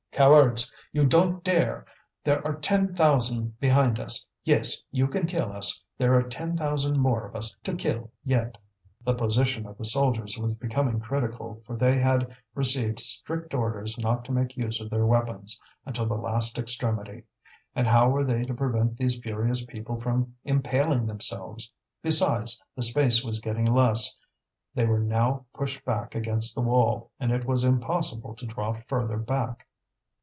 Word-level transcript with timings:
"Cowards, 0.13 0.71
you 0.91 1.05
don't 1.05 1.41
dare! 1.43 1.83
There 2.23 2.45
are 2.45 2.53
ten 2.59 2.93
thousand 2.93 3.57
behind 3.61 3.97
us. 3.99 4.23
Yes, 4.43 4.83
you 4.91 5.07
can 5.07 5.25
kill 5.25 5.51
us; 5.53 5.81
there 5.97 6.13
are 6.15 6.21
ten 6.21 6.55
thousand 6.57 6.99
more 6.99 7.25
of 7.25 7.33
us 7.35 7.55
to 7.63 7.73
kill 7.73 8.11
yet." 8.25 8.55
The 9.05 9.15
position 9.15 9.65
of 9.65 9.77
the 9.79 9.85
soldiers 9.85 10.37
was 10.37 10.53
becoming 10.55 10.99
critical, 10.99 11.63
for 11.65 11.75
they 11.77 11.97
had 11.97 12.35
received 12.53 12.99
strict 12.99 13.53
orders 13.55 13.97
not 13.97 14.23
to 14.25 14.31
make 14.33 14.57
use 14.57 14.79
of 14.81 14.89
their 14.91 15.05
weapons 15.07 15.59
until 15.87 16.05
the 16.05 16.15
last 16.15 16.59
extremity. 16.59 17.23
And 17.73 17.87
how 17.87 18.09
were 18.09 18.25
they 18.25 18.43
to 18.43 18.53
prevent 18.53 18.97
these 18.97 19.17
furious 19.17 19.65
people 19.65 19.99
from 19.99 20.35
impaling 20.43 21.07
themselves? 21.07 21.71
Besides, 22.03 22.61
the 22.75 22.83
space 22.83 23.23
was 23.23 23.39
getting 23.39 23.65
less; 23.65 24.15
they 24.75 24.85
were 24.85 24.99
now 24.99 25.45
pushed 25.55 25.83
back 25.85 26.13
against 26.15 26.53
the 26.53 26.61
wall, 26.61 27.11
and 27.19 27.31
it 27.31 27.45
was 27.45 27.63
impossible 27.63 28.35
to 28.35 28.45
draw 28.45 28.73
further 28.73 29.17
back. 29.17 29.67